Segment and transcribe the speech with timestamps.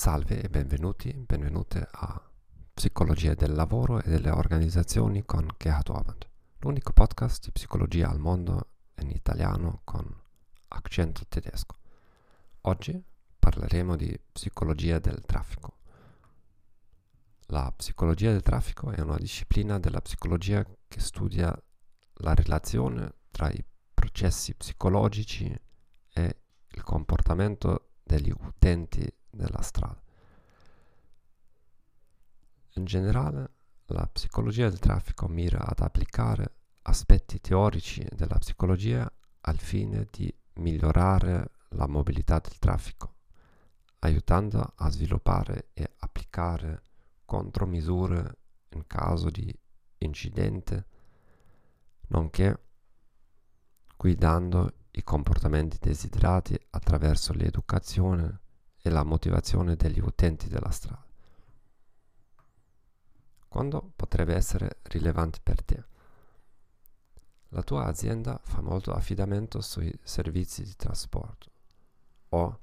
[0.00, 2.18] Salve e benvenuti, benvenute a
[2.72, 6.26] Psicologia del lavoro e delle organizzazioni con Gerhard Orband,
[6.60, 8.68] l'unico podcast di psicologia al mondo
[9.00, 10.10] in italiano con
[10.68, 11.76] accento tedesco.
[12.62, 12.98] Oggi
[13.38, 15.80] parleremo di psicologia del traffico.
[17.48, 21.54] La psicologia del traffico è una disciplina della psicologia che studia
[22.20, 23.62] la relazione tra i
[23.92, 25.54] processi psicologici
[26.14, 26.36] e
[26.68, 29.06] il comportamento degli utenti
[29.50, 30.00] della strada.
[32.74, 33.50] In generale,
[33.86, 39.10] la psicologia del traffico mira ad applicare aspetti teorici della psicologia
[39.42, 43.16] al fine di migliorare la mobilità del traffico,
[44.00, 46.82] aiutando a sviluppare e applicare
[47.24, 48.36] contromisure
[48.70, 49.52] in caso di
[49.98, 50.86] incidente,
[52.08, 52.58] nonché
[53.96, 58.40] guidando i comportamenti desiderati attraverso l'educazione
[58.82, 61.04] e la motivazione degli utenti della strada.
[63.48, 65.84] Quando potrebbe essere rilevante per te?
[67.48, 71.50] La tua azienda fa molto affidamento sui servizi di trasporto
[72.28, 72.60] o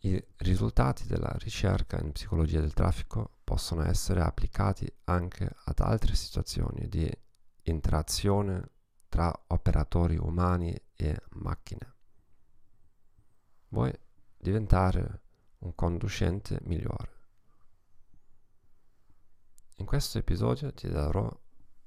[0.00, 6.88] i risultati della ricerca in psicologia del traffico possono essere applicati anche ad altre situazioni
[6.88, 7.10] di
[7.62, 8.70] interazione
[9.08, 11.94] tra operatori umani e macchine.
[13.68, 13.92] Vuoi
[14.36, 15.22] diventare
[15.58, 17.14] un conducente migliore.
[19.76, 21.30] In questo episodio ti darò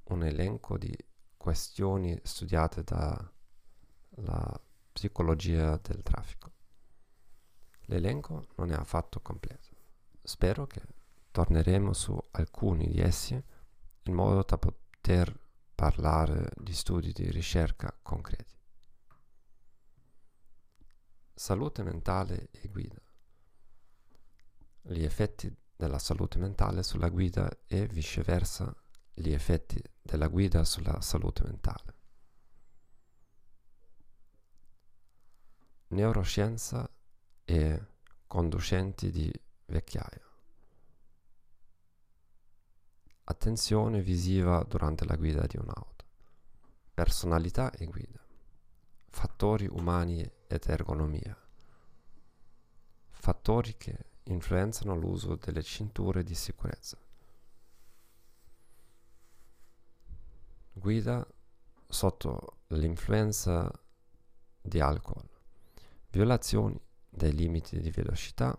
[0.04, 0.96] un elenco di
[1.36, 4.60] questioni studiate dalla
[4.92, 6.52] psicologia del traffico.
[7.86, 9.68] L'elenco non è affatto completo.
[10.22, 10.82] Spero che
[11.30, 13.42] torneremo su alcuni di essi
[14.04, 15.36] in modo da poter
[15.74, 18.59] parlare di studi di ricerca concreti.
[21.40, 23.00] Salute mentale e guida.
[24.82, 28.70] Gli effetti della salute mentale sulla guida e viceversa
[29.14, 31.94] gli effetti della guida sulla salute mentale.
[35.88, 36.86] Neuroscienza
[37.46, 37.86] e
[38.26, 39.32] conducenti di
[39.64, 40.30] vecchiaia.
[43.24, 46.04] Attenzione visiva durante la guida di un'auto.
[46.92, 48.22] Personalità e guida.
[49.08, 51.36] Fattori umani ed ergonomia.
[53.10, 56.98] Fattori che influenzano l'uso delle cinture di sicurezza.
[60.72, 61.24] Guida
[61.86, 63.70] sotto l'influenza
[64.60, 65.28] di alcol,
[66.10, 68.58] violazioni dei limiti di velocità,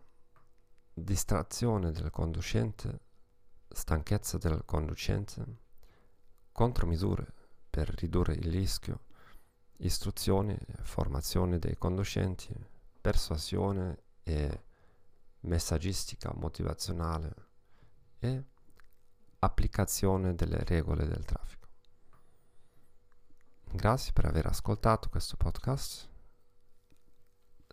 [0.93, 2.99] distrazione del conducente,
[3.67, 5.43] stanchezza del conducente,
[6.53, 7.33] contromisure
[7.69, 9.09] per ridurre il rischio,
[9.81, 12.53] istruzioni e formazione dei conducenti,
[12.99, 14.63] persuasione e
[15.41, 17.33] messaggistica motivazionale
[18.19, 18.43] e
[19.39, 21.67] applicazione delle regole del traffico.
[23.73, 26.09] Grazie per aver ascoltato questo podcast.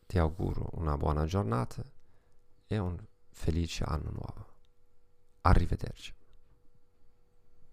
[0.07, 1.83] Ti auguro una buona giornata
[2.67, 2.97] e un
[3.31, 4.47] felice anno nuovo.
[5.43, 6.18] Arrivederci.